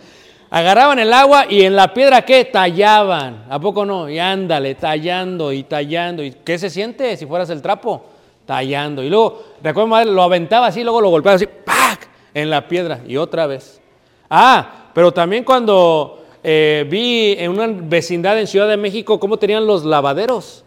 [0.49, 2.45] Agarraban el agua y en la piedra ¿qué?
[2.45, 3.47] Tallaban.
[3.51, 4.09] ¿A poco no?
[4.09, 6.23] Y ándale, tallando y tallando.
[6.23, 8.05] ¿Y qué se siente si fueras el trapo?
[8.45, 9.03] Tallando.
[9.03, 12.06] Y luego, recuerdo, madre, lo aventaba así, luego lo golpeaba así, ¡pac!
[12.37, 13.01] En la piedra.
[13.07, 13.81] Y otra vez.
[14.29, 19.67] Ah, pero también cuando eh, vi en una vecindad en Ciudad de México cómo tenían
[19.67, 20.63] los lavaderos.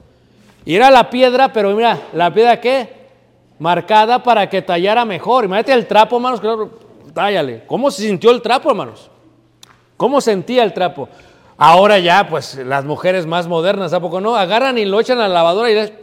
[0.65, 2.89] Y era la piedra, pero mira, ¿la piedra qué?
[3.59, 5.45] Marcada para que tallara mejor.
[5.45, 6.71] Imagínate el trapo, hermanos, claro,
[7.13, 7.63] tállale.
[7.67, 9.11] ¿Cómo se sintió el trapo, hermanos?
[9.95, 11.07] ¿Cómo sentía el trapo?
[11.55, 14.35] Ahora ya, pues las mujeres más modernas, ¿a poco no?
[14.35, 15.93] Agarran y lo echan a la lavadora y le...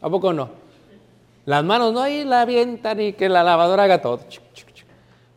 [0.00, 0.50] ¿A poco no?
[1.44, 4.20] Las manos no, ahí la avientan y que la lavadora haga todo.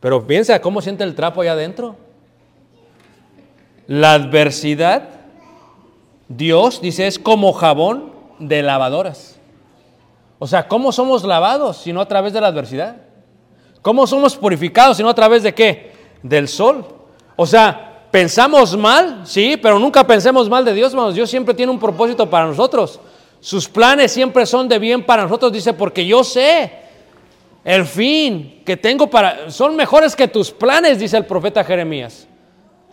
[0.05, 1.95] Pero piensa cómo siente el trapo allá adentro.
[3.87, 5.09] La adversidad,
[6.27, 9.39] Dios dice, es como jabón de lavadoras.
[10.37, 12.97] O sea, ¿cómo somos lavados si no a través de la adversidad?
[13.81, 15.93] ¿Cómo somos purificados si no a través de qué?
[16.21, 16.85] Del sol.
[17.35, 21.15] O sea, pensamos mal, sí, pero nunca pensemos mal de Dios, hermanos.
[21.15, 22.99] Dios siempre tiene un propósito para nosotros.
[23.39, 26.84] Sus planes siempre son de bien para nosotros, dice, porque yo sé
[27.65, 29.49] el fin que tengo para...
[29.49, 32.27] Son mejores que tus planes, dice el profeta Jeremías.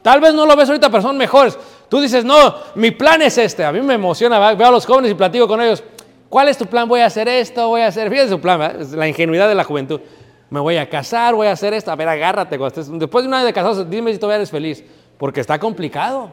[0.00, 1.56] Tal vez no lo ves ahorita, pero son mejores.
[1.90, 3.64] Tú dices, no, mi plan es este.
[3.64, 5.84] A mí me emociona, veo a los jóvenes y platico con ellos.
[6.30, 6.88] ¿Cuál es tu plan?
[6.88, 8.08] Voy a hacer esto, voy a hacer...
[8.08, 10.00] Fíjate su plan, la ingenuidad de la juventud.
[10.48, 11.92] Me voy a casar, voy a hacer esto.
[11.92, 12.56] A ver, agárrate.
[12.56, 14.82] Después de un año de casados, dime si todavía eres feliz.
[15.18, 16.32] Porque está complicado.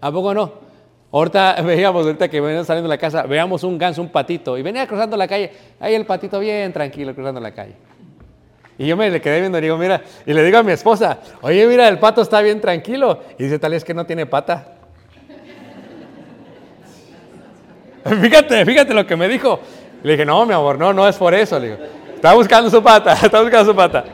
[0.00, 0.71] ¿A poco no?
[1.12, 4.62] Ahorita veíamos, ahorita que veníamos saliendo de la casa, veíamos un ganso, un patito, y
[4.62, 5.52] venía cruzando la calle.
[5.78, 7.74] Ahí el patito bien tranquilo cruzando la calle.
[8.78, 11.18] Y yo me le quedé viendo y digo, mira, y le digo a mi esposa,
[11.42, 13.20] oye, mira, el pato está bien tranquilo.
[13.38, 14.72] Y dice, tal vez que no tiene pata.
[18.22, 19.60] fíjate, fíjate lo que me dijo.
[20.02, 21.60] Le dije, no, mi amor, no, no es por eso.
[21.60, 21.78] Le digo,
[22.14, 24.04] está buscando su pata, está buscando su pata.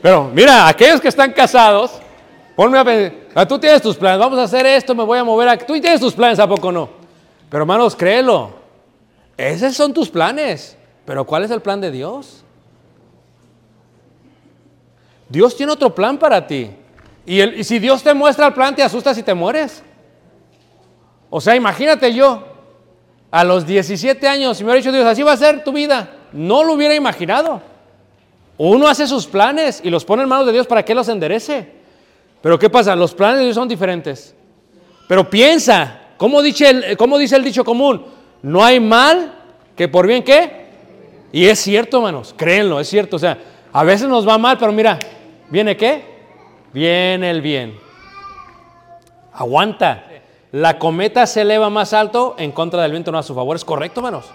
[0.00, 2.00] Pero mira, aquellos que están casados,
[2.58, 5.22] ponme a pensar, ah, tú tienes tus planes, vamos a hacer esto, me voy a
[5.22, 5.64] mover aquí.
[5.64, 6.88] Tú tienes tus planes, ¿a poco no?
[7.48, 8.50] Pero hermanos, créelo,
[9.36, 10.76] esos son tus planes.
[11.04, 12.42] Pero ¿cuál es el plan de Dios?
[15.28, 16.72] Dios tiene otro plan para ti.
[17.24, 19.84] Y, y si Dios te muestra el plan, te asustas y te mueres.
[21.30, 22.42] O sea, imagínate yo,
[23.30, 26.10] a los 17 años, si me hubiera dicho Dios, así va a ser tu vida,
[26.32, 27.62] no lo hubiera imaginado.
[28.56, 31.77] Uno hace sus planes y los pone en manos de Dios para que los enderece.
[32.40, 32.94] Pero ¿qué pasa?
[32.94, 34.34] Los planes de Dios son diferentes.
[35.08, 38.04] Pero piensa, ¿cómo dice el, cómo dice el dicho común?
[38.42, 39.34] No hay mal
[39.74, 40.68] que por bien qué.
[41.32, 43.16] Y es cierto, hermanos, créenlo, es cierto.
[43.16, 43.38] O sea,
[43.72, 44.98] a veces nos va mal, pero mira,
[45.48, 46.04] ¿viene qué?
[46.72, 47.78] Viene el bien.
[49.32, 50.04] Aguanta.
[50.52, 53.56] La cometa se eleva más alto en contra del viento, no a su favor.
[53.56, 54.26] ¿Es correcto, hermanos?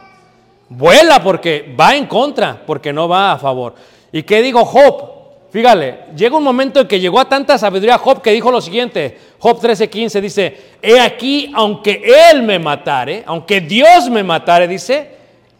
[0.69, 3.75] Vuela porque va en contra, porque no va a favor.
[4.11, 5.22] ¿Y qué digo Job?
[5.53, 9.15] Fíjale, llega un momento en que llegó a tanta sabiduría Job que dijo lo siguiente.
[9.37, 15.11] Job 13:15 dice, he aquí, aunque él me matare, aunque Dios me matare, dice,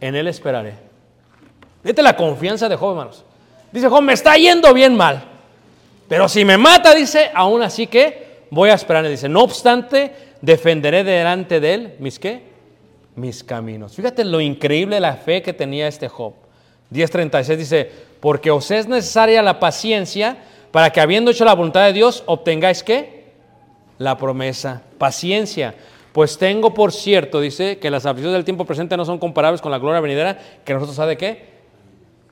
[0.01, 0.73] en él esperaré.
[1.84, 3.23] Fíjate la confianza de Job, hermanos.
[3.71, 5.25] Dice Job, me está yendo bien mal.
[6.08, 9.08] Pero si me mata, dice, aún así que voy a esperar.
[9.08, 12.41] Dice, no obstante, defenderé delante de él mis qué?
[13.15, 13.93] Mis caminos.
[13.93, 16.34] Fíjate lo increíble la fe que tenía este Job.
[16.91, 17.91] 10.36 dice,
[18.23, 20.38] porque os es necesaria la paciencia
[20.71, 23.33] para que habiendo hecho la voluntad de Dios, obtengáis qué?
[23.97, 24.81] La promesa.
[24.97, 25.75] Paciencia.
[26.13, 29.73] Pues tengo por cierto, dice, que las aflicciones del tiempo presente no son comparables con
[29.73, 31.49] la gloria venidera, que nosotros sabe qué?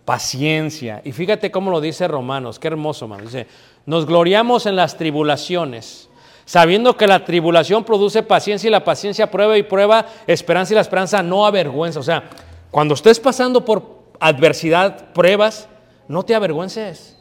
[0.05, 1.01] Paciencia.
[1.03, 3.25] Y fíjate cómo lo dice Romanos, qué hermoso, hermano.
[3.25, 3.47] Dice,
[3.85, 6.07] nos gloriamos en las tribulaciones,
[6.45, 10.81] sabiendo que la tribulación produce paciencia y la paciencia prueba y prueba, esperanza y la
[10.83, 11.99] esperanza no avergüenza.
[11.99, 12.29] O sea,
[12.71, 15.67] cuando estés pasando por adversidad, pruebas,
[16.07, 17.17] no te avergüences.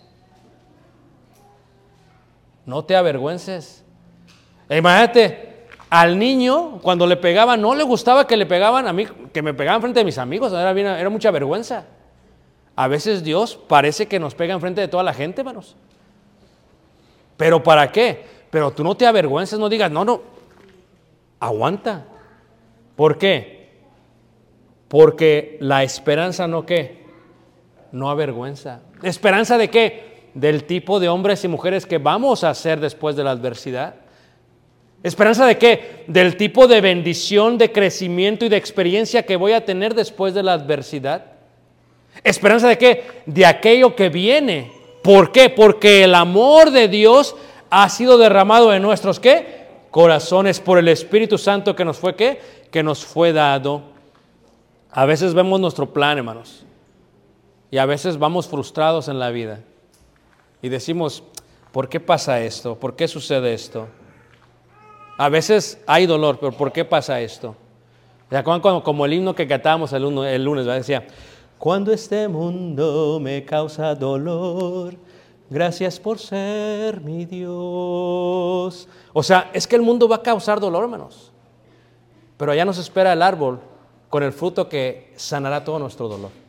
[2.67, 3.85] No te avergüences.
[4.69, 9.43] Imagínate, al niño, cuando le pegaban, no le gustaba que le pegaban a mí, que
[9.43, 11.85] me pegaban frente de mis amigos, era, bien- era mucha vergüenza.
[12.77, 15.75] A veces Dios parece que nos pega enfrente de toda la gente, hermanos.
[17.37, 18.25] ¿Pero para qué?
[18.51, 20.21] Pero tú no te avergüences, no digas, no, no,
[21.41, 22.05] aguanta.
[22.97, 23.71] ¿Por qué?
[24.89, 27.00] Porque la esperanza no qué,
[27.93, 28.81] no avergüenza.
[29.03, 30.29] ¿Esperanza de qué?
[30.35, 33.95] Del tipo de hombres y mujeres que vamos a ser después de la adversidad.
[35.03, 36.05] ¿Esperanza de qué?
[36.07, 40.43] Del tipo de bendición, de crecimiento y de experiencia que voy a tener después de
[40.43, 41.25] la adversidad.
[42.23, 43.05] ¿Esperanza de qué?
[43.27, 45.49] De aquello que viene ¿Por qué?
[45.49, 47.35] Porque el amor de Dios
[47.71, 49.61] ha sido derramado en nuestros qué?
[49.91, 52.41] Corazones por el Espíritu Santo que nos fue qué?
[52.71, 53.83] Que nos fue dado.
[54.91, 56.65] A veces vemos nuestro plan, hermanos.
[57.71, 59.61] Y a veces vamos frustrados en la vida.
[60.63, 61.23] Y decimos,
[61.73, 62.75] ¿por qué pasa esto?
[62.75, 63.87] ¿Por qué sucede esto?
[65.17, 67.55] A veces hay dolor, pero ¿por qué pasa esto?
[68.29, 70.67] ¿Se acuerdan como, el himno que cantábamos el lunes?
[70.67, 70.77] ¿verdad?
[70.77, 71.07] Decía,
[71.59, 74.95] cuando este mundo me causa dolor,
[75.51, 78.89] gracias por ser mi Dios.
[79.13, 81.31] O sea, es que el mundo va a causar dolor, hermanos.
[82.37, 83.61] Pero allá nos espera el árbol
[84.09, 86.40] con el fruto que sanará todo nuestro dolor.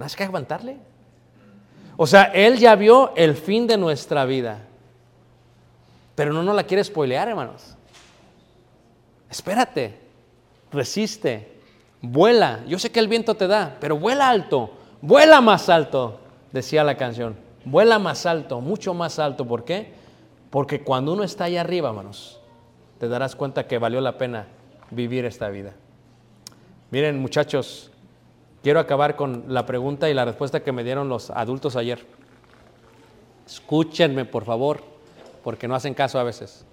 [0.00, 0.78] No que aguantarle.
[1.98, 4.62] O sea, Él ya vio el fin de nuestra vida.
[6.14, 7.76] Pero no nos la quiere spoilear, hermanos.
[9.28, 10.00] Espérate,
[10.72, 11.60] resiste,
[12.00, 12.60] vuela.
[12.66, 14.70] Yo sé que el viento te da, pero vuela alto,
[15.02, 16.18] vuela más alto,
[16.50, 17.36] decía la canción.
[17.66, 19.46] Vuela más alto, mucho más alto.
[19.46, 19.92] ¿Por qué?
[20.48, 22.40] Porque cuando uno está allá arriba, hermanos,
[22.98, 24.46] te darás cuenta que valió la pena
[24.90, 25.74] vivir esta vida.
[26.90, 27.89] Miren, muchachos,
[28.62, 32.06] quiero acabar con la pregunta y la respuesta que me dieron los adultos ayer.
[33.46, 34.82] Escúchenme, por favor,
[35.42, 36.64] porque no hacen caso a veces.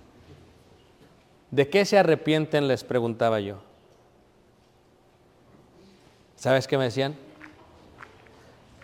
[1.52, 2.68] ¿De qué se arrepienten?
[2.68, 3.58] Les preguntaba yo.
[6.36, 7.16] ¿Sabes qué me decían?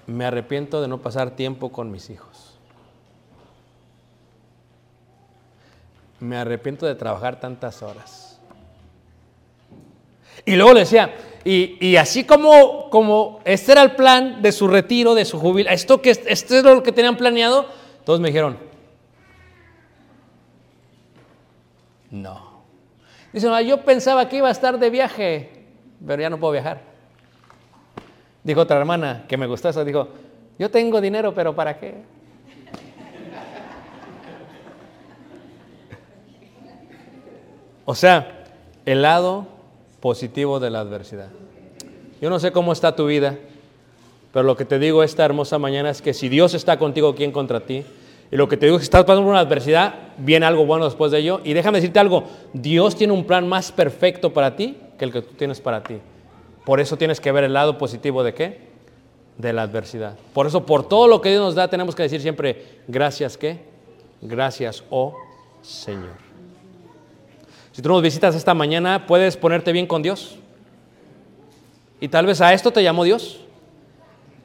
[0.07, 2.57] Me arrepiento de no pasar tiempo con mis hijos.
[6.19, 8.22] Me arrepiento de trabajar tantas horas.
[10.45, 11.13] Y luego le decía,
[11.45, 15.75] y, y así como, como este era el plan de su retiro, de su jubilación,
[15.75, 17.65] esto que este es lo que tenían planeado,
[18.05, 18.57] todos me dijeron,
[22.11, 22.53] no.
[23.31, 25.49] Dice, "No, yo pensaba que iba a estar de viaje,
[26.05, 26.81] pero ya no puedo viajar.
[28.43, 30.09] Dijo otra hermana que me gustó eso, dijo,
[30.59, 31.95] yo tengo dinero, pero ¿para qué?
[37.85, 38.45] O sea,
[38.85, 39.47] el lado
[40.03, 41.29] positivo de la adversidad.
[42.21, 43.37] Yo no sé cómo está tu vida,
[44.33, 47.31] pero lo que te digo esta hermosa mañana es que si Dios está contigo, ¿quién
[47.31, 47.85] contra ti?
[48.29, 50.83] Y lo que te digo es que estás pasando por una adversidad, viene algo bueno
[50.83, 51.39] después de ello.
[51.45, 55.21] Y déjame decirte algo, Dios tiene un plan más perfecto para ti que el que
[55.21, 55.99] tú tienes para ti.
[56.65, 58.59] Por eso tienes que ver el lado positivo de qué?
[59.37, 60.17] De la adversidad.
[60.33, 63.61] Por eso, por todo lo que Dios nos da, tenemos que decir siempre, gracias qué?
[64.21, 65.15] Gracias, oh
[65.61, 66.32] Señor.
[67.73, 70.37] Si tú nos visitas esta mañana, puedes ponerte bien con Dios.
[71.99, 73.39] Y tal vez a esto te llamó Dios.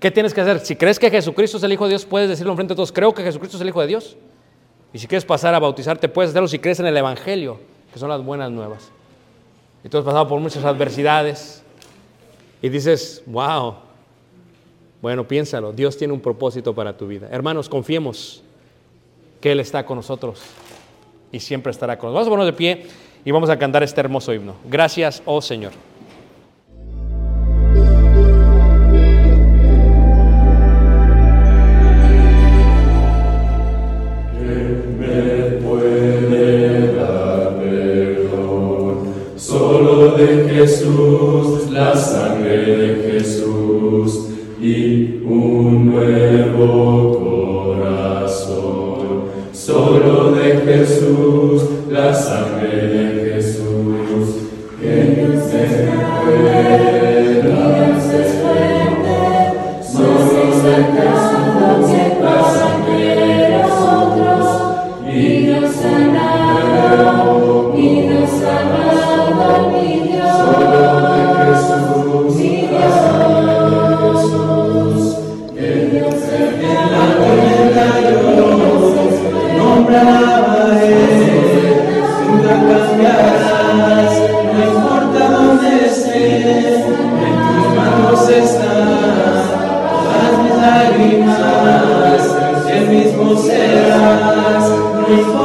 [0.00, 0.60] ¿Qué tienes que hacer?
[0.60, 3.12] Si crees que Jesucristo es el Hijo de Dios, puedes decirlo enfrente de todos, creo
[3.12, 4.16] que Jesucristo es el Hijo de Dios.
[4.94, 7.60] Y si quieres pasar a bautizarte, puedes hacerlo si crees en el Evangelio,
[7.92, 8.90] que son las buenas nuevas.
[9.84, 11.62] Y tú has pasado por muchas adversidades
[12.62, 13.74] y dices, wow,
[15.02, 17.28] bueno, piénsalo, Dios tiene un propósito para tu vida.
[17.30, 18.42] Hermanos, confiemos
[19.40, 20.40] que Él está con nosotros
[21.30, 22.26] y siempre estará con nosotros.
[22.26, 24.54] Vamos a ponernos de pie y vamos a cantar este hermoso himno.
[24.70, 25.72] Gracias, oh Señor.
[93.28, 94.70] tú serás
[95.08, 95.37] mi